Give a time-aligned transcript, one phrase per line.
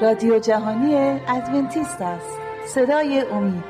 [0.00, 0.94] رادیو جهانی
[1.28, 2.38] ادونتیست است.
[2.66, 3.64] صدای امید.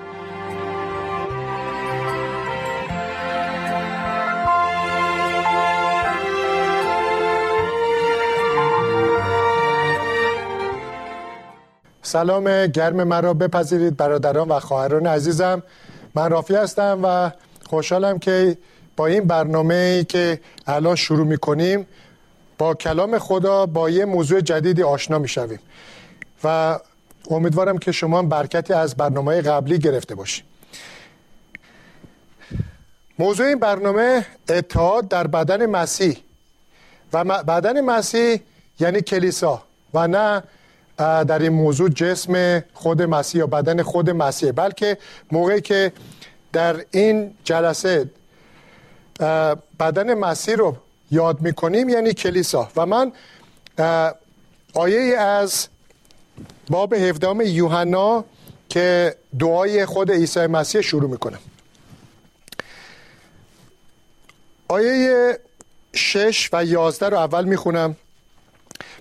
[12.03, 15.63] سلام گرم مرا بپذیرید برادران و خواهران عزیزم.
[16.15, 17.31] من رافی هستم و
[17.67, 18.59] خوشحالم که
[18.97, 21.87] با این برنامه ای که الان شروع می کنیم
[22.59, 25.59] با کلام خدا با یه موضوع جدیدی آشنا می شویم
[26.45, 26.79] و
[27.31, 30.45] امیدوارم که شما برکتی از برنامه قبلی گرفته باشید.
[33.19, 36.19] موضوع این برنامه اتحاد در بدن مسیح.
[37.13, 38.41] و بدن مسیح
[38.81, 39.63] یعنی کلیسا
[39.95, 40.43] و نه
[40.99, 44.53] در این موضوع جسم خود مسیح یا بدن خود مسیح.
[44.53, 44.99] بلکه
[45.33, 45.93] موقعی که
[46.53, 48.11] در این جلسه
[49.81, 50.77] بدن مسیح رو
[51.11, 52.69] یاد می‌کنیم یعنی کلیسا.
[52.77, 53.13] و من
[54.75, 55.69] آیه از
[56.69, 58.25] باب هفدام یوحنا
[58.69, 61.39] که دعای خود عیسی مسیح شروع می‌کنم
[64.69, 65.39] آیه
[65.93, 67.97] شش و یازده رو اول می‌خونم.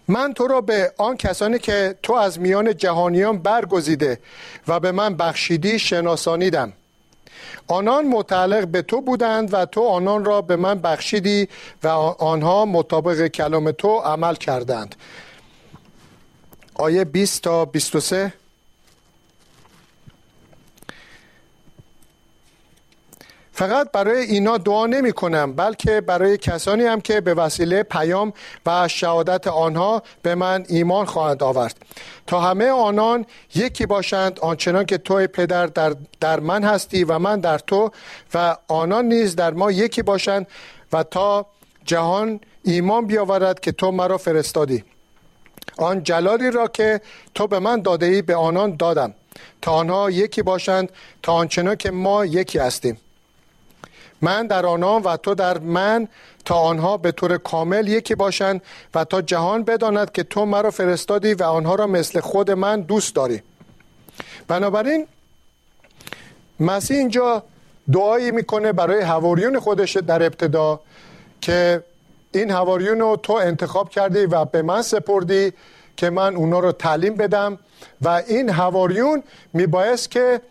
[0.08, 4.20] من تو را به آن کسانی که تو از میان جهانیان برگزیده
[4.68, 6.74] و به من بخشیدی شناسانیدم.
[7.68, 11.48] آنان متعلق به تو بودند و تو آنان را به من بخشیدی
[11.84, 14.96] و آنها مطابق کلام تو عمل کردند.
[16.76, 18.34] آیه 20 تا 23
[23.54, 28.34] فقط برای اینا دعا نمی کنم بلکه برای کسانی هم که به وسیله پیام
[28.66, 31.76] و شهادت آنها به من ایمان خواهند آورد.
[32.28, 37.40] تا همه آنان یکی باشند آنچنان که توی پدر در, در من هستی و من
[37.40, 37.92] در تو
[38.34, 40.48] و آنان نیز در ما یکی باشند
[40.94, 41.46] و تا
[41.86, 44.84] جهان ایمان بیاورد که تو مرا فرستادی.
[45.78, 47.02] آن جلالی را که
[47.36, 49.14] تو به من داده ای به آنان دادم.
[49.62, 50.92] تا آنها یکی باشند
[51.24, 52.98] تا آنچنان که ما یکی هستیم.
[54.24, 56.08] من در آنها و تو در من
[56.46, 58.62] تا آنها به طور کامل یکی باشند
[58.96, 63.16] و تا جهان بداند که تو مرا فرستادی و آنها را مثل خود من دوست
[63.16, 63.42] داری.
[64.48, 65.08] بنابراین
[66.60, 67.44] مسیح اینجا
[67.92, 70.80] دعایی می‌کنه برای هواریون خودش در ابتدا
[71.42, 71.84] که
[72.32, 75.54] این هواریون رو تو انتخاب کردی و به من سپردی
[75.98, 77.60] که من اونا رو تعلیم بدم
[78.02, 79.24] و این هواریون
[79.54, 80.42] میبایست که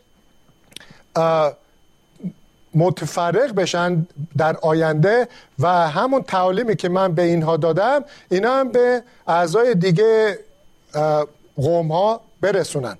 [2.74, 4.06] متفرق بشن
[4.36, 5.28] در آینده
[5.58, 10.38] و همون تعالیمی که من به اینها دادم اینا هم به اعضای دیگه
[11.56, 12.98] قوم ها برسونن.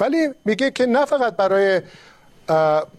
[0.00, 1.80] ولی میگه که نه فقط برای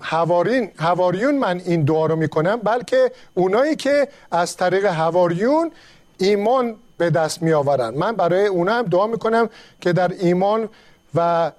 [0.02, 5.72] هوارین هواریون من این دعا رو می‌کنم بلکه اونایی که از طریق هواریون
[6.18, 9.50] ایمان به دست می آورن من برای اونا هم دعا می‌کنم
[9.82, 10.70] که در ایمان
[11.16, 11.52] و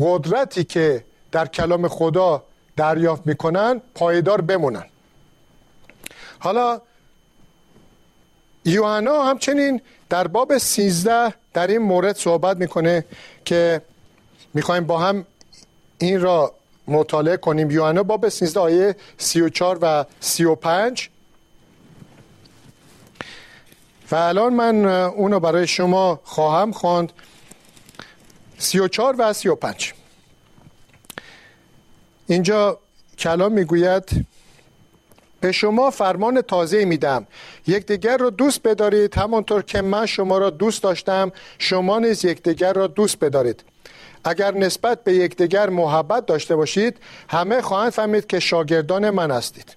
[0.00, 2.42] قدرتی که در کلام خدا
[2.82, 4.84] دریافت می‌کنن پایدار بمونن.
[6.38, 6.80] حالا
[8.64, 13.04] یوحنا همچنین در باب 13 در این مورد صحبت می‌کنه
[13.44, 13.82] که
[14.54, 15.26] می‌خوایم با هم
[15.98, 16.54] این را
[16.86, 17.70] مطالعه کنیم.
[17.70, 21.08] یوحنا باب 13 آیه 34 و 35
[24.10, 27.12] و الان من اونو برای شما خواهم خواند.
[28.58, 29.94] 34 و 35
[32.32, 32.78] اینجا
[33.18, 34.26] کلام می‌گوید
[35.40, 37.26] به شما فرمان تازه میدم.
[37.66, 42.86] یکدیگر را دوست بدارید همانطور که من شما را دوست داشتم شما نیز یکدیگر را
[42.86, 43.64] دوست بدارید.
[44.24, 46.96] اگر نسبت به یکدیگر محبت داشته باشید
[47.28, 49.76] همه خواهند فهمید که شاگردان من هستید.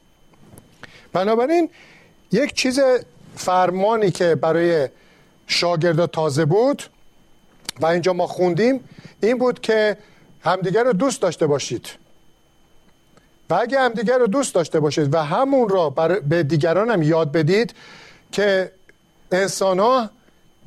[1.13, 1.69] بنابراین
[2.31, 2.79] یک چیز
[3.35, 4.89] فرمانی که برای
[5.47, 6.83] شاگردا تازه بود
[7.79, 8.89] و اینجا ما خوندیم
[9.21, 9.97] این بود که
[10.43, 12.04] همدیگر رو دوست داشته باشید.
[13.49, 15.89] و اگه همدیگر رو دوست داشته باشید و همون را
[16.29, 17.73] به دیگران هم یاد بدید
[18.31, 18.71] که
[19.31, 20.09] انسان ها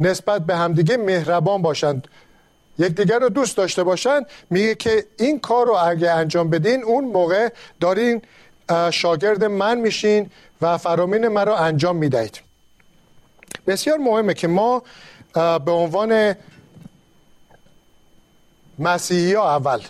[0.01, 2.09] نسبت به همدیگه مهربان باشند.
[2.79, 4.27] یکدیگر رو دوست داشته باشند.
[4.51, 7.49] میگه که این کار رو اگه انجام بدین اون موقع
[7.81, 8.23] دارین
[8.91, 10.31] شاگرد من میشین
[10.61, 12.41] و فرامین من رو انجام می‌دهید.
[13.67, 14.83] بسیار مهمه که ما
[15.35, 16.35] به عنوان
[18.79, 19.81] مسیحی اول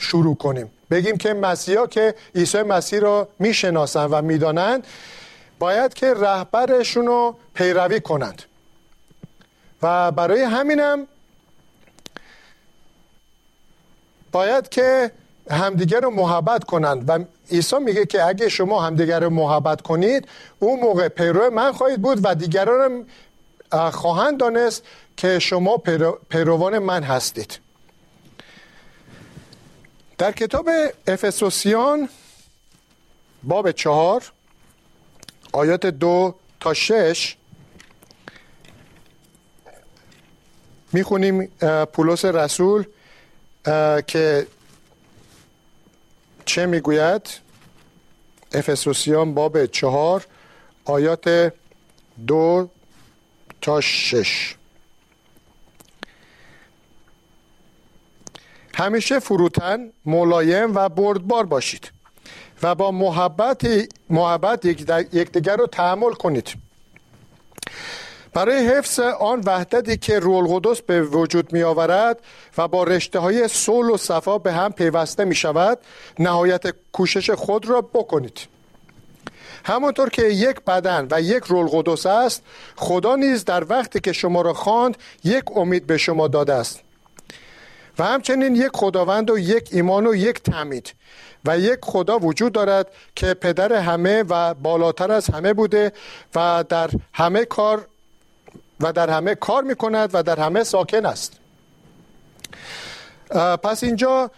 [0.00, 0.70] شروع کنیم.
[0.90, 4.86] بگیم که مسیحا که عیسی مسیح رو می‌شناسن و می‌دانند
[5.58, 8.42] باید که رهبرشون رو پیروی کنند.
[9.82, 11.06] و برای همینم
[14.32, 15.10] باید که
[15.50, 17.04] همدیگر رو محبت کنند.
[17.08, 22.02] و عیسی میگه که اگه شما همدیگر رو محبت کنید اون موقع پیرو من خواهید
[22.02, 23.06] بود و دیگران
[23.92, 24.82] خواهند دانست
[25.16, 25.76] که شما
[26.28, 27.58] پیروان من هستید.
[30.20, 30.68] در کتاب
[31.06, 32.08] افسوسیان
[33.42, 34.32] باب چهار
[35.52, 37.36] آیات دو تا شش
[40.92, 41.46] می‌خونیم
[41.92, 42.84] پولس رسول
[44.06, 44.46] که
[46.44, 47.28] چه می‌گوید؟
[48.52, 50.26] افسوسیان باب چهار
[50.84, 51.52] آیات
[52.26, 52.70] دو
[53.60, 54.54] تا شش.
[58.80, 61.92] همیشه فروتن ملایم و بردبار باشید
[62.62, 63.62] و با محبت
[64.10, 64.64] محبت
[65.12, 66.54] یکدیگر رو تحمل کنید.
[68.32, 72.20] برای حفظ آن وحدتی که رول قدس به وجود می آورد
[72.58, 75.78] و با رشته های صلح و صفا به هم پیوسته می شود
[76.18, 78.40] نهایت کوشش خود را بکنید.
[79.64, 82.42] همانطور که یک بدن و یک رول قدس است
[82.76, 86.80] خدا نیز در وقتی که شما را خواند یک امید به شما داده است.
[87.98, 90.94] و همچنین یک خداوند و یک ایمان و یک تمید
[91.44, 95.92] و یک خدا وجود دارد که پدر همه و بالاتر از همه بوده
[96.34, 97.86] و در همه کار
[98.80, 101.32] و در همه کار می کند و در همه ساکن است.
[103.62, 104.30] پس اینجا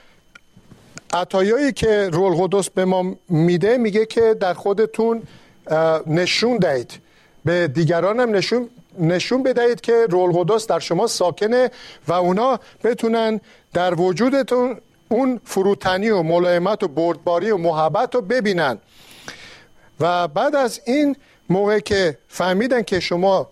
[1.12, 5.22] عطایایی که رول قدس به ما میده میگه که در خودتون
[6.06, 6.92] نشون دهید.
[7.44, 8.68] به دیگران هم نشون
[8.98, 11.70] نشون بدهید که رول قدس در شما ساکنه
[12.08, 13.40] و اونا بتونن
[13.72, 18.78] در وجودتون اون فروتنی و ملایمت و بردباری و محبت رو ببینن.
[20.00, 21.16] و بعد از این
[21.48, 23.50] موقع که فهمیدن که شما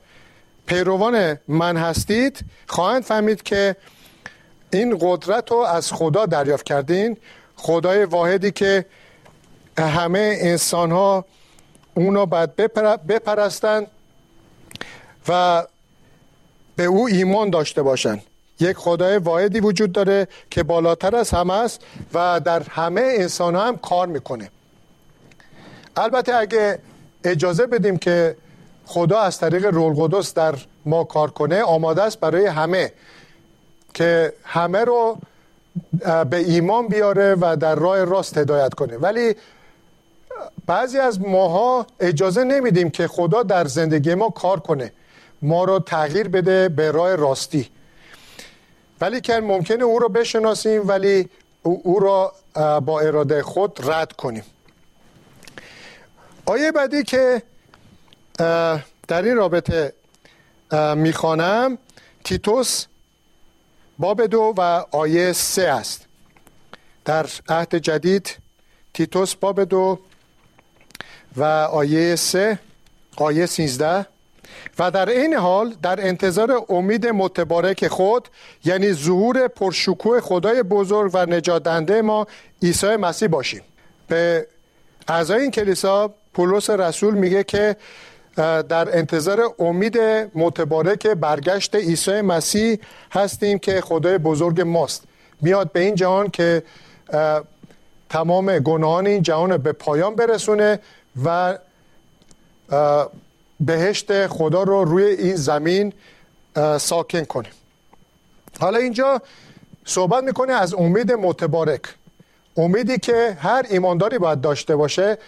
[0.67, 3.77] پیروان من هستید خواهند فهمید که
[4.73, 7.17] این قدرت رو از خدا دریافت کردین.
[7.57, 8.85] خدای واحدی که
[9.79, 11.25] همه انسان ها
[11.95, 12.57] اونو باید
[13.07, 13.87] بپرستن
[15.29, 15.65] و
[16.77, 18.23] به او ایمان داشته باشند.
[18.61, 21.81] یک خدای واحدی وجود داره که بالاتر از همه است
[22.15, 24.51] و در همه انسان هم کار می‌کنه.
[25.97, 26.79] البته اگه
[27.25, 28.37] اجازه بدیم که
[28.87, 30.55] خدا از طریق رول قدس در
[30.87, 32.93] ما کار کنه آماده است برای همه
[33.95, 35.19] که همه رو
[36.31, 38.97] به ایمان بیاره و در راه راست هدایت کنه.
[38.97, 39.35] ولی
[40.67, 44.93] بعضی از ماها اجازه نمیدیم که خدا در زندگی ما کار کنه.
[45.43, 47.71] ما رو تغییر بده به راه راستی.
[49.01, 51.29] ولی که ممکنه او رو بشناسیم ولی
[51.63, 52.35] او را
[52.81, 54.45] با اراده خود رد کنیم.
[56.47, 57.43] آیه بعدی که
[59.09, 59.93] در این رابطه
[60.97, 61.79] می‌خوانم
[62.25, 62.87] تیتوس
[63.99, 66.07] باب دو و آیه سه است.
[67.05, 68.37] در عهد جدید
[68.95, 69.99] تیتوس باب دو
[71.37, 72.59] و آیه سه
[73.17, 74.07] آیه سیزده
[74.79, 78.29] و در این حال در انتظار امید متبارک خود
[78.65, 82.27] یعنی ظهور پرشکوه خدای بزرگ و نجاتنده ما
[82.63, 83.63] عیسی مسیح باشیم.
[84.09, 84.47] به
[85.09, 87.77] اعضای این کلیسا پولس رسول میگه که
[88.69, 89.99] در انتظار امید
[90.35, 92.79] متبارک برگشت عیسی مسیح
[93.13, 95.05] هستیم که خدای بزرگ ماست.
[95.41, 96.63] میاد به این جهان که
[98.11, 100.79] تمام گناهان این جهان به پایان برسونه
[101.25, 101.59] و
[103.61, 105.93] بهشت خدا رو روی این زمین
[106.79, 107.49] ساکن کنه
[108.61, 109.23] حالا اینجا
[109.85, 111.83] صحبت می‌کنه از امید متبارک.
[112.57, 115.19] امیدی که هر ایمانداری باید داشته باشه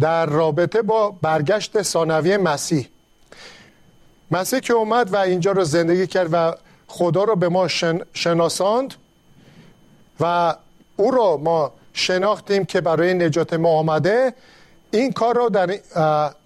[0.00, 2.88] در رابطه با برگشت ثانوی مسیح.
[4.30, 6.54] مسیح که اومد و اینجا رو زندگی کرد و
[6.86, 7.68] خدا رو به ما
[8.12, 8.94] شناساند
[10.20, 10.54] و
[10.96, 14.34] او رو ما شناختیم که برای نجات ما آمده.
[14.90, 15.80] این کار رو در,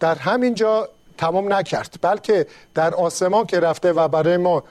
[0.00, 0.88] در همینجا
[1.22, 4.64] تمام نکرد بلکه در آسمان که رفته و برای ما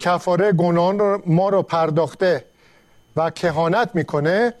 [0.00, 2.44] کفاره گناهان رو ما رو پرداخته
[3.16, 4.54] و کهانت می‌کنه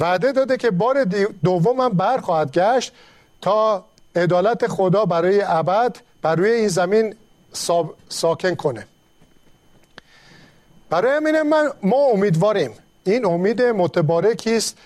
[0.00, 1.04] وعده داده که بار
[1.44, 2.92] دوم هم برخواهد گشت
[3.40, 3.84] تا
[4.16, 7.14] عدالت خدا برای ابد بر روی این زمین
[8.08, 8.86] ساکن کنه.
[10.90, 12.72] برای همین من ما امیدواریم.
[13.04, 14.78] این امید متبارکی است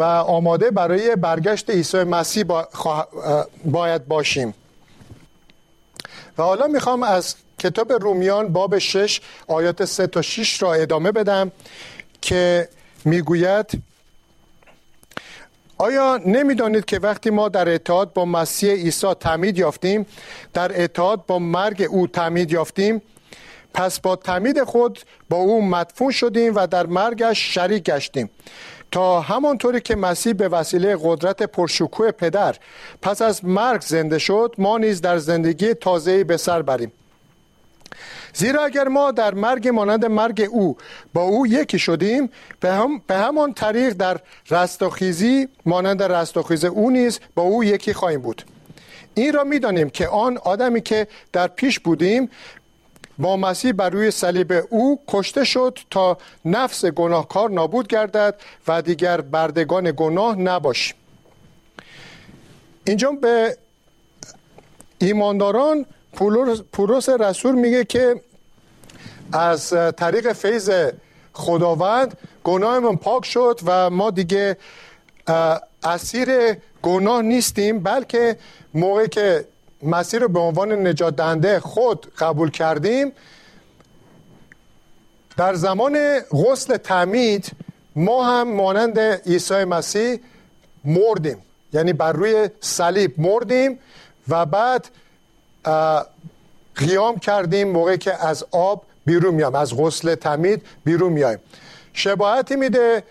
[0.00, 2.44] و آماده برای برگشت عیسی مسیح
[3.64, 4.54] باید باشیم.
[6.38, 11.52] و حالا می‌خوام از کتاب رومیان باب 6 آیات 3 تا 6 را ادامه بدم
[12.20, 12.68] که
[13.04, 13.66] می‌گوید
[15.78, 20.06] آیا نمی‌دانید که وقتی ما در اتحاد با مسیح عیسی تعمید یافتیم
[20.52, 23.02] در اتحاد با مرگ او تعمید یافتیم
[23.74, 28.30] پس با تعمید خود با او مدفون شدیم و در مرگش شریک گشتیم؟
[28.90, 32.56] تا همانطوری که مسیح به وسیله قدرت پرشکوه پدر
[33.02, 36.92] پس از مرگ زنده شد ما نیز در زندگی تازه‌ای به سر بریم.
[38.34, 40.76] زیرا اگر ما در مرگ مانند مرگ او
[41.14, 42.30] با او یکی شدیم
[42.60, 44.20] به, هم به همان طریق در
[44.50, 48.42] رستاخیزی مانند رستاخیز او نیز با او یکی خواهیم بود.
[49.14, 52.30] این را می‌دانیم که آن آدمی که در پیش بودیم
[53.20, 58.34] با مسیح بر روی صلیب او کشته شد تا نفس گناهکار نابود گردد
[58.68, 60.96] و دیگر بردگان گناه نباشیم.
[62.84, 63.56] اینجا به
[64.98, 65.86] ایمانداران
[66.72, 68.20] پولس رسول میگه که
[69.32, 70.70] از طریق فیض
[71.32, 74.56] خداوند گناهمون پاک شد و ما دیگه
[75.82, 78.36] اسیر گناه نیستیم بلکه
[78.74, 79.44] موقعی که
[79.82, 83.12] مسیر رو به عنوان نجات دهنده خود قبول کردیم.
[85.36, 87.50] در زمان غسل تعمید
[87.96, 90.18] ما هم مانند عیسی مسیح
[90.84, 91.38] مردیم.
[91.72, 93.78] یعنی بر روی صلیب مردیم
[94.28, 94.88] و بعد
[96.74, 101.38] قیام کردیم موقعی که از آب بیرون میام از غسل تمید بیرون میایم.
[101.92, 103.02] شباهتی میده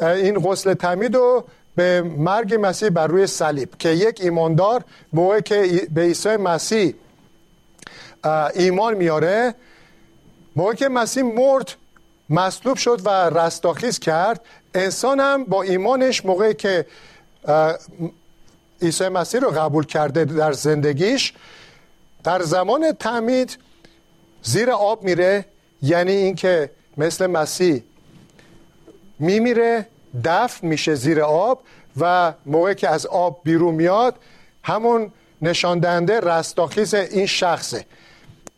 [0.00, 1.44] این غسل تمید رو
[1.76, 6.94] به مرگ مسیح بر روی صلیب که یک ایماندار موقعی که به عیسی مسیح
[8.54, 9.54] ایمان میاره
[10.56, 11.74] موقعی که مسیح مرد
[12.30, 14.40] مصلوب شد و رستاخیز کرد
[14.74, 16.86] انسان هم با ایمانش موقعی که
[18.82, 21.32] عیسی مسیح رو قبول کرده در زندگیش
[22.24, 23.58] در زمان تعمید
[24.42, 25.44] زیر آب میره
[25.82, 27.82] یعنی اینکه مثل مسیح
[29.18, 29.86] میمیره
[30.24, 31.62] دفن میشه زیر آب
[32.00, 34.14] و موقعی که از آب بیرون میاد
[34.62, 37.86] همون نشان دهنده رستاخیز این شخصه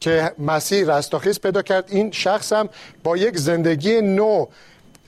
[0.01, 1.85] که مسیح رستاخیز پیدا کرد.
[1.89, 2.69] این شخص هم
[3.05, 4.47] با یک زندگی نو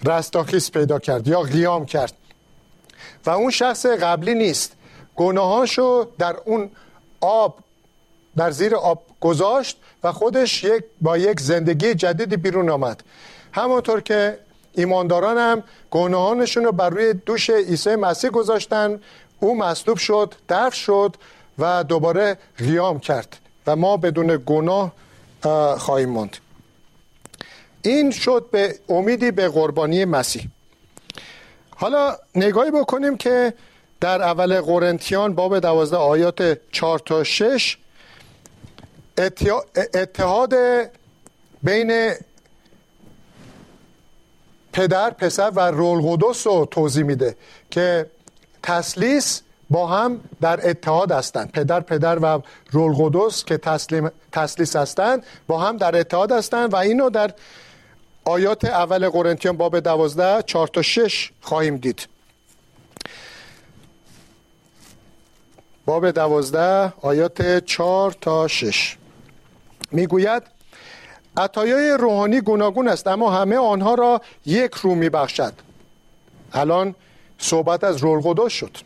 [0.04, 2.12] رستاخیز پیدا کرد یا قیام کرد.
[3.26, 4.72] و اون شخص قبلی نیست.
[5.16, 6.70] گناهاشو در اون
[7.20, 7.58] آب
[8.36, 13.02] در زیر آب گذاشت و خودش یک با یک زندگی جدیدی بیرون آمد.
[13.52, 14.38] همانطور که
[14.78, 19.00] ایمانداران هم گناهانشون رو بر روی دوش عیسی مسیح گذاشتن.
[19.40, 21.16] او مصلوب شد دفن شد
[21.58, 24.92] و دوباره قیام کرد و ما بدون گناه
[25.78, 26.36] خواهیم ماند.
[27.82, 30.48] این شد به امیدی به قربانی مسیح.
[31.70, 33.54] حالا نگاهی بکنیم که
[34.00, 37.76] در اول قرنتیان باب دوازده آیات 4 تا 6
[39.94, 40.54] اتحاد
[41.62, 42.12] بین
[44.78, 47.36] پدر پسر و رول قدس رو توضیح میده
[47.70, 48.10] که
[48.62, 51.52] تسلیس با هم در اتحاد هستند.
[51.52, 56.76] پدر پدر و رول قدس که تسلیم تسلیس هستند با هم در اتحاد هستند و
[56.76, 57.30] اینو در
[58.24, 62.08] آیات اول قرنتیان باب دوازده چهار تا شش خواهیم دید.
[65.86, 68.96] باب دوازده آیات چهار تا شش.
[69.90, 70.57] می‌گوید
[71.38, 75.52] عطایای روحانی گوناگون است اما همه آنها را یک رو میبخشد.
[76.52, 76.94] الان
[77.38, 78.76] صحبت از رول شد.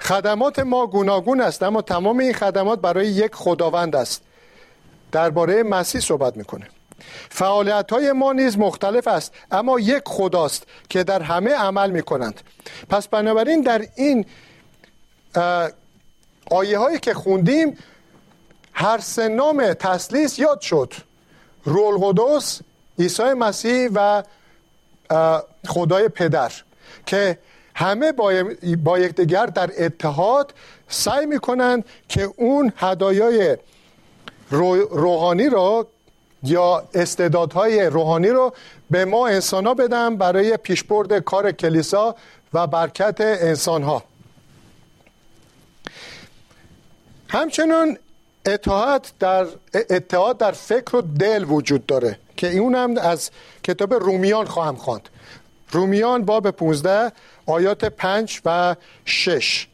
[0.00, 4.22] خدمات ما گوناگون است اما تمام این خدمات برای یک خداوند است.
[5.12, 6.68] درباره مسیح صحبت می‌کنه.
[7.30, 12.40] فعالیت های ما نیز مختلف است اما یک خداست که در همه عمل می‌کنند.
[12.88, 14.26] پس بنابراین در این
[16.50, 17.78] آیه هایی که خوندیم
[18.72, 20.94] هر سه نام تسلیس یاد شد.
[21.66, 22.60] رول قدس
[22.98, 24.22] عیسی مسیح و
[25.66, 26.52] خدای پدر
[27.06, 27.38] که
[27.74, 28.12] همه
[28.84, 30.54] با یکدیگر در اتحاد
[30.88, 33.56] سعی می‌کنند که اون هدایای
[34.90, 35.86] روحانی رو
[36.42, 38.52] یا استعدادهای روحانی رو
[38.90, 42.16] به ما انسان ها بدن برای پیشبرد کار کلیسا
[42.54, 44.04] و برکت انسان ها
[47.28, 47.98] همچنان
[48.46, 53.30] اتحاد در اتحاد در فکر و دل وجود داره که اون هم از
[53.62, 55.08] کتاب رومیان خواهم خواند.
[55.70, 57.12] رومیان باب 15
[57.46, 59.66] آیات 5 و 6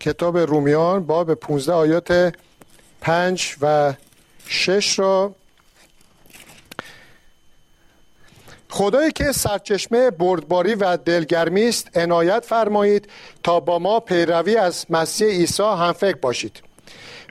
[0.00, 2.34] کتاب رومیان باب 15 آیات
[3.00, 3.94] 5 و
[4.46, 5.34] 6 را
[8.80, 13.08] خدایی که سرچشمه بردباری و دلگرمی است عنایت فرمایید
[13.42, 16.62] تا با ما پیروی از مسیح عیسی هم فکر باشید.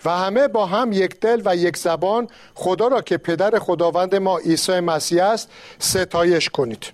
[0.06, 4.38] و همه با هم یک دل و یک زبان خدا را که پدر خداوند ما
[4.38, 6.86] عیسی مسیح است ستایش کنید.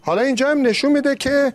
[0.00, 1.52] حالا اینجا هم نشون میده که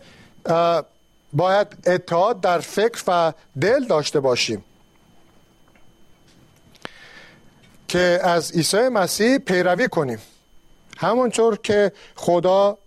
[1.34, 4.64] باید اتحاد در فکر و دل داشته باشیم.
[7.88, 10.20] که از عیسی مسیح پیروی کنیم.
[10.98, 12.78] همانطور که خدا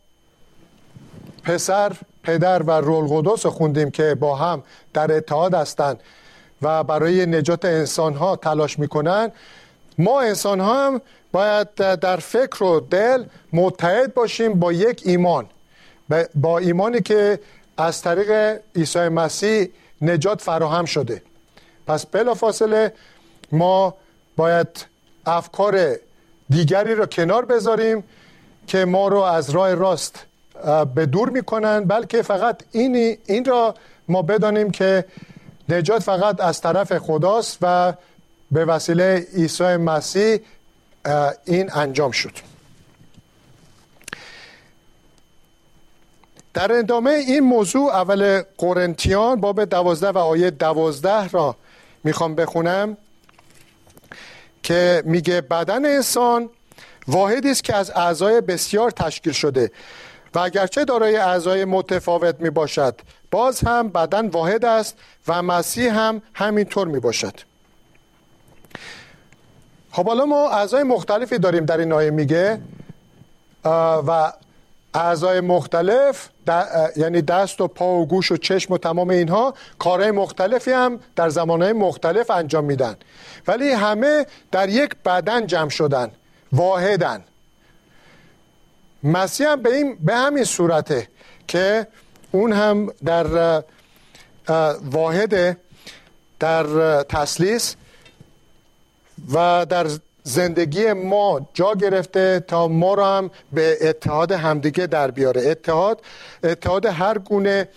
[1.44, 4.62] پسر پدر و رول قدس خوندیم که با هم
[4.94, 6.00] در اتحاد هستند
[6.62, 9.32] و برای نجات انسان ها تلاش می‌کنن
[9.98, 11.00] ما انسان ها هم
[11.32, 15.46] باید در فکر و دل متحد باشیم با یک ایمان.
[16.34, 17.40] با ایمانی که
[17.76, 19.68] از طریق عیسی مسیح
[20.02, 21.22] نجات فراهم شده.
[21.86, 22.92] پس بلافاصله
[23.52, 23.94] ما
[24.36, 24.86] باید
[25.26, 25.96] افکار
[26.50, 28.04] دیگری را کنار بذاریم
[28.66, 30.26] که ما رو از راه راست
[30.94, 33.74] به دور می‌کنن بلکه فقط این, این را
[34.08, 35.04] ما بدانیم که
[35.68, 37.92] نجات فقط از طرف خداست و
[38.50, 40.38] به وسیله عیسی مسیح
[41.44, 42.32] این انجام شد.
[46.54, 51.56] در ادامه این موضوع اول قرنتیان باب دوازده و آیه دوازده را
[52.04, 52.96] می‌خوام بخونم.
[54.62, 56.50] که میگه بدن انسان
[57.08, 59.70] واحدی است که از اعضای بسیار تشکیل شده
[60.34, 63.00] و اگرچه دارای اعضای متفاوت می باشد
[63.30, 64.98] باز هم بدن واحد است
[65.28, 67.34] و مسیح هم همینطور می باشد
[69.92, 72.60] خب حالا ما اعضای مختلفی داریم در این آیه میگه
[74.06, 74.32] و
[74.94, 76.28] اعضای مختلف
[76.96, 81.28] یعنی دست و پا و گوش و چشم و تمام اینها کارهای مختلفی هم در
[81.28, 82.96] زمانهای مختلف انجام میدن.
[83.46, 86.10] ولی همه در یک بدن جمع شدن
[86.52, 87.24] واحدن.
[89.02, 91.08] مسیح هم به, این به همین صورته
[91.48, 91.86] که
[92.32, 93.62] اون هم در
[94.90, 95.56] واحد
[96.40, 97.76] در تسلیس
[99.32, 99.86] و در
[100.30, 105.50] زندگی ما جا گرفته تا ما را هم به اتحاد همدیگه در بیاره.
[105.50, 106.02] اتحاد
[106.44, 107.68] اتحاد هر گونه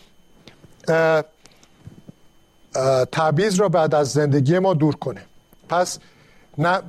[3.11, 5.21] تعبیز را بعد از زندگی ما دور کنه.
[5.69, 5.99] پس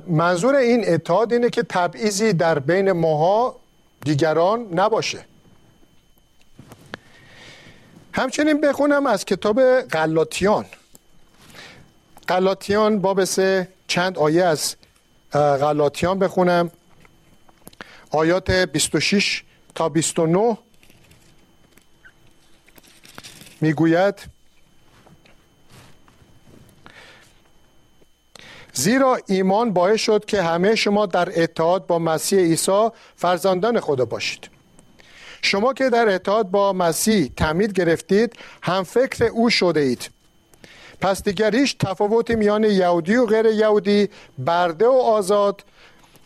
[0.07, 3.55] منظور این اتحاد اینه که تبعیضی در بین ماها
[4.03, 5.25] دیگران نباشه.
[8.13, 10.65] همچنین بخونم از کتاب غلاطیان.
[12.29, 14.75] غلاطیان باب سه چند آیه از
[15.33, 16.71] غلاطیان بخونم.
[18.11, 19.43] آیات 26
[19.75, 20.57] تا 29
[23.61, 24.19] می‌گوید
[28.73, 34.49] زیرا ایمان باعث شد که همه شما در اتحاد با مسیح عیسی فرزندان خدا باشید.
[35.41, 38.33] شما که در اتحاد با مسیح تعمید گرفتید
[38.63, 40.14] هم فکر او شده اید.
[41.01, 45.63] پس دیگر هیچ تفاوتی میان یهودی و غیر یهودی برده و آزاد.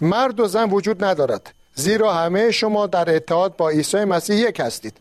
[0.02, 4.98] مرد و زن وجود ندارد زیرا همه شما در اتحاد با عیسی مسیح یک هستید.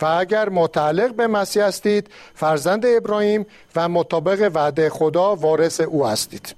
[0.00, 6.54] و اگر متعلق به مسیح هستید فرزند ابراهیم و مطابق وعده خدا وارث او هستید.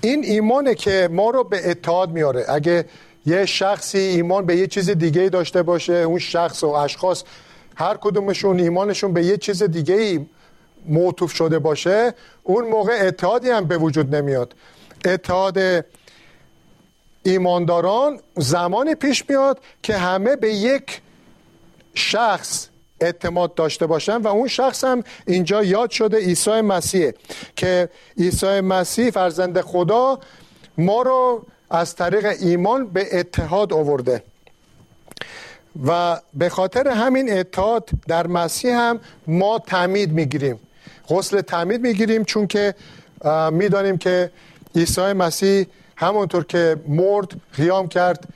[0.00, 2.44] این ایمانه که ما رو به اتحاد میاره.
[2.48, 2.84] اگه
[3.26, 7.24] یه شخصی ایمان به یه چیز دیگه داشته باشه اون شخص و اشخاص
[7.76, 10.26] هر کدومشون ایمانشون به یه چیز دیگه ای
[10.88, 14.54] معطوف شده باشه اون موقع اتحادی هم به وجود نمیاد.
[15.04, 15.58] اتحاد
[17.22, 21.00] ایمانداران زمانی پیش میاد که همه به یک
[21.94, 22.68] شخص
[23.00, 27.12] اعتماد داشته باشن و اون شخص هم اینجا یاد شده عیسی مسیح
[27.56, 30.18] که عیسی مسیح فرزند خدا
[30.78, 34.22] ما رو از طریق ایمان به اتحاد آورده.
[35.86, 40.60] و به خاطر همین اتحاد در مسیح هم ما تعمید می‌گیریم.
[41.08, 42.74] غسل تعمید می‌گیریم چون که
[43.52, 44.30] می‌دانیم که
[44.74, 45.66] عیسی مسیح
[45.96, 48.28] همونطور که مرد قیام کرد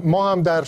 [0.00, 0.64] ما هم در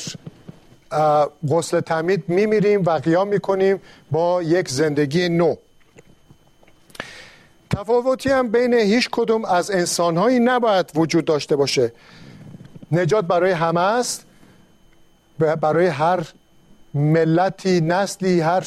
[1.50, 5.54] غسل تعمید میمیریم و قیام می‌کنیم با یک زندگی نو.
[7.70, 11.92] تفاوتی هم بین هیچ کدوم از انسانهایی نباید وجود داشته باشه.
[12.92, 14.26] نجات برای همه است.
[15.38, 16.26] برای هر
[16.94, 18.66] ملتی نسلی هر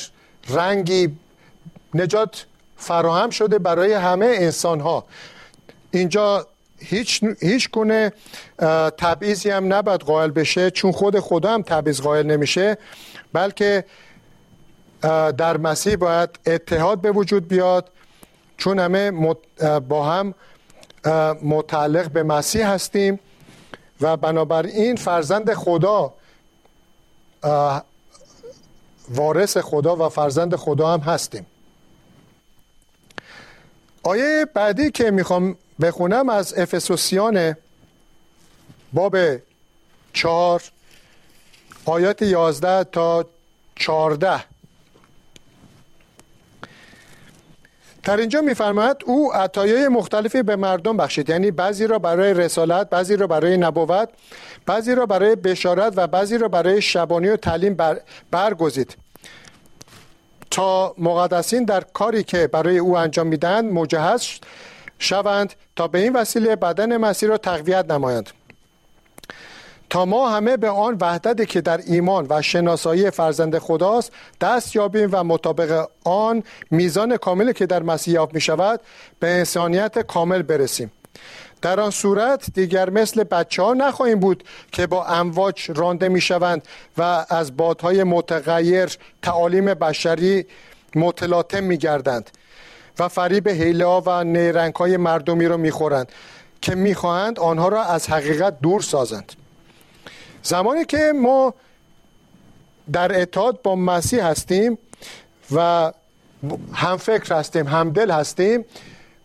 [0.50, 1.18] رنگی
[1.94, 2.46] نجات
[2.84, 5.06] فراهم شده برای همه انسان ها
[5.92, 6.48] اینجا
[6.80, 8.14] هیچ, هیچ گونه
[8.98, 12.78] تبعیضی هم نباید قائل بشه چون خود خدا هم تبعیض قائل نمیشه
[13.34, 13.86] بلکه
[15.38, 17.90] در مسیح باید اتحاد به وجود بیاد
[18.58, 19.12] چون همه
[19.80, 20.34] با هم
[21.44, 23.20] متعلق به مسیح هستیم
[24.02, 26.14] و بنابراین فرزند خدا
[29.10, 31.46] وارث خدا و فرزند خدا هم هستیم.
[34.04, 37.56] آیه بعدی که می‌خوام بخونم از افسوسیان
[38.94, 39.18] باب
[40.14, 40.64] چهار
[41.86, 43.26] آیات یازده تا
[43.76, 44.44] چارده
[48.04, 51.30] در اینجا میفرماید او عطایای مختلفی به مردم بخشید.
[51.30, 54.10] یعنی بعضی را برای رسالت بعضی را برای نبوت
[54.66, 59.03] بعضی را برای بشارت و بعضی را برای شبانی و تعلیم بر برگزید.
[60.54, 64.28] تا مقدسین در کاری که برای او انجام می‌دهند مجهز
[65.00, 68.30] شوند تا به این وسیله بدن مسیح را تقویت نمایند.
[69.90, 74.12] تا ما همه به آن وحدتی که در ایمان و شناسایی فرزند خداست
[74.42, 78.80] دست یابیم و مطابق آن میزان کاملی که در مسیح یافت می شود
[79.20, 80.92] به انسانیت کامل برسیم.
[81.64, 86.68] در آن صورت دیگر مثل بچه ها نخواهیم بود که با امواج رانده می شوند
[86.98, 90.46] و از بادهای متغیر تعالیم بشری
[90.96, 92.30] متلاطم می گردند
[93.00, 96.12] و فریب حیله و نیرنگ های مردمی را می خورند
[96.62, 99.34] که می خواهند آنها را از حقیقت دور سازند.
[100.44, 101.54] زمانی که ما
[102.92, 104.78] در اتحاد با مسیح هستیم
[105.52, 105.92] و
[106.74, 108.66] هم فکر هستیم هم دل هستیم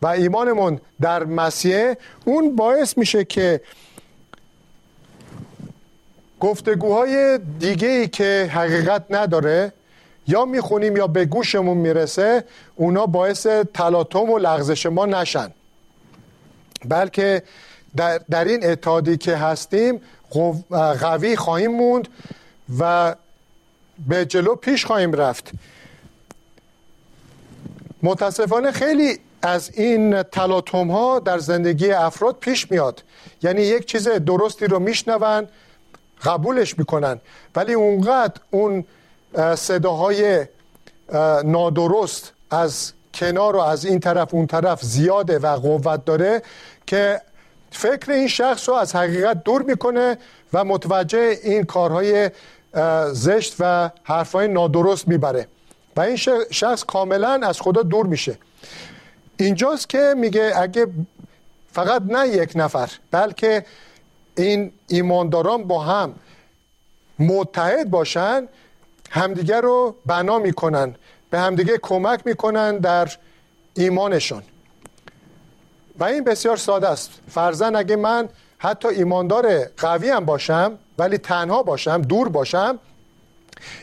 [0.02, 3.60] و ایمانمون در مسیح اون باعث میشه که
[6.40, 9.72] گفتگوهای دیگه ای که حقیقت نداره
[10.26, 12.44] یا می‌خونیم یا به گوشمون می‌رسه
[12.76, 15.50] اونا باعث تلاطم و لغزش ما نشن.
[16.84, 17.42] بلکه
[17.96, 20.00] در, در این اتحادی که هستیم
[21.00, 22.08] قوی خواهیم موند
[22.78, 23.14] و
[24.08, 25.50] به جلو پیش خواهیم رفت.
[28.02, 33.02] متاسفانه خیلی از این تلاطم ها در زندگی افراد پیش میاد.
[33.42, 35.48] یعنی یک چیز درستی رو میشنون
[36.22, 37.20] قبولش می‌کنن.
[37.56, 38.84] ولی اونقدر اون
[39.54, 40.46] صداهای
[41.44, 46.42] نادرست از کنار و از این طرف اون طرف زیاده و قوت داره
[46.86, 47.20] که
[47.70, 50.18] فکر این شخص رو از حقیقت دور می‌کنه
[50.52, 52.30] و متوجه این کارهای
[53.12, 55.48] زشت و حرفهای نادرست می‌بره.
[55.96, 56.16] و این
[56.50, 58.38] شخص کاملا از خدا دور میشه.
[59.38, 60.86] اینجاست که میگه اگه
[61.72, 63.64] فقط نه یک نفر بلکه
[64.36, 66.14] این ایمانداران با هم
[67.18, 68.48] متحد باشن
[69.10, 70.94] همدیگه رو بنا می‌کنن
[71.30, 73.08] به همدیگه کمک می‌کنن در
[73.74, 74.42] ایمانشون
[75.98, 77.10] و این بسیار ساده است.
[77.30, 82.78] فرزن اگه من حتی ایماندار قوی هم باشم ولی تنها باشم دور باشم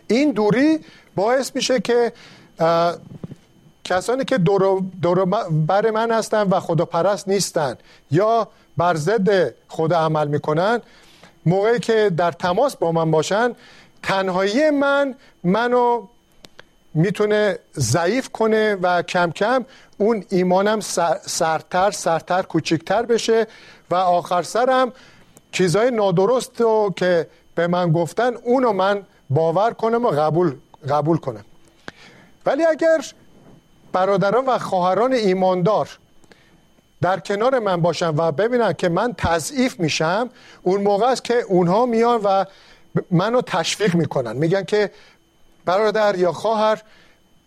[0.08, 0.80] این دوری
[1.16, 2.14] باعث میشه که
[3.86, 7.76] کسانی که دور, دور بر من هستن و خدا پرست نیستن
[8.12, 10.82] یا بر ضد خدا عمل می‌کنن
[11.46, 13.56] موقعی که در تماس با من باشن
[14.04, 16.08] تنهایی من منو
[16.94, 19.66] می‌تونه ضعیف کنه و کم کم
[19.98, 20.80] اون ایمانم
[21.26, 23.48] سرتر سرتر کوچکتر بشه
[23.92, 24.94] و آخر سرم
[25.52, 30.56] چیزهای نادرست رو که به من گفتن اونو من باور کنم و قبول,
[30.90, 31.46] قبول کنم.
[32.46, 33.06] ولی اگر
[33.96, 35.90] برادران و خواهران ایماندار
[37.02, 40.30] در کنار من باشن و ببینن که من تضعیف میشم
[40.64, 42.46] اون موقع است که اونها میان و
[43.12, 44.36] منو تشویق می‌کنن.
[44.36, 44.92] میگن که
[45.66, 46.82] برادر یا خواهر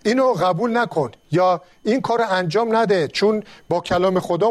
[0.05, 4.51] اینو قبول نکن یا این کار انجام نده چون با کلام خدا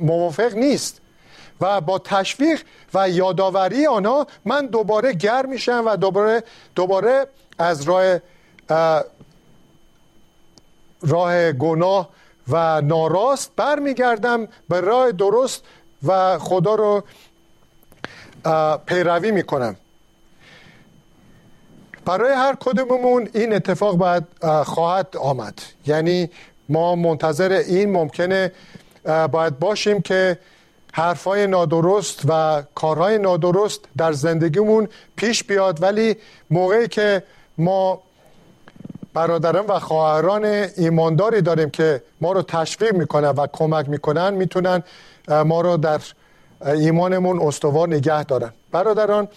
[0.00, 1.00] موافق نیست.
[1.60, 2.62] و با تشویق
[2.94, 6.42] و یادآوری آنها من دوباره گرم میشم و دوباره
[6.74, 7.26] دوباره
[7.58, 8.18] از راه
[11.02, 12.08] راه گناه
[12.48, 15.62] و ناراست برمیگردم به راه درست
[16.06, 17.04] و خدا رو
[18.86, 19.76] پیروی می‌کنم.
[22.04, 24.24] برای هر کدوممون این اتفاق باید
[24.64, 25.62] خواهد آمد.
[25.86, 26.30] یعنی
[26.68, 28.52] ما منتظر این ممکنه
[29.32, 30.38] باید باشیم که
[30.92, 35.82] حرفای نادرست و کارهای نادرست در زندگیمون پیش بیاد.
[35.82, 36.16] ولی
[36.50, 37.22] موقعی که
[37.58, 38.02] ما
[39.16, 40.44] برادران و خواهران
[40.76, 44.82] ایمانداری داریم که ما رو تشویق می‌کنن و کمک می‌کنن می‌تونن
[45.28, 46.00] ما رو در
[46.66, 48.52] ایمانمون استوار نگه دارن.
[48.72, 49.28] برادران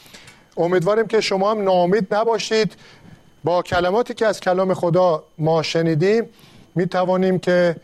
[0.57, 2.75] امیدواریم که شما هم ناامید نباشید.
[3.43, 6.29] با کلماتی که از کلام خدا ما شنیدیم
[6.75, 7.75] می توانیم که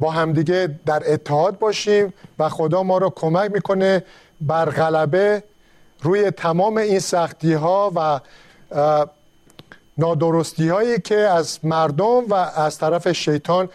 [0.00, 4.04] با همدیگه در اتحاد باشیم و خدا ما رو کمک می‌کنه
[4.40, 5.42] بر غلبه
[6.02, 8.20] روی تمام این سختی ها و
[10.02, 13.68] نادرستی هایی که از مردم و از طرف شیطان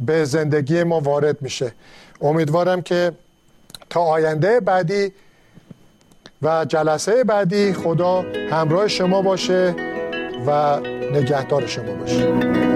[0.00, 1.72] به زندگی ما وارد میشه.
[2.20, 3.12] امیدوارم که
[3.90, 5.12] تا آینده بعدی
[6.42, 9.74] و جلسه بعدی خدا همراه شما باشه
[10.46, 10.80] و
[11.12, 12.69] نگهدار شما باشه.